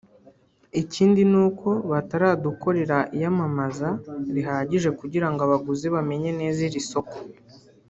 Ikindi 0.81 1.21
ni 1.31 1.37
uko 1.45 1.69
bataradukorera 1.91 2.97
iyamamaza 3.17 3.89
rihagije 4.35 4.89
kugirango 4.99 5.39
abaguzi 5.47 5.85
bamenye 5.95 6.29
neza 6.39 6.59
iri 6.67 6.81
soko 6.91 7.17